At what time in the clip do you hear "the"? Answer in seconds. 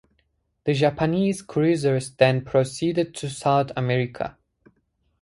0.63-0.73